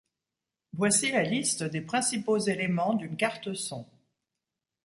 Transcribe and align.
Voici 0.73 1.11
la 1.11 1.21
liste 1.21 1.61
des 1.61 1.81
principaux 1.81 2.39
éléments 2.39 2.95
d'une 2.95 3.15
carte 3.17 3.53
son. 3.53 3.85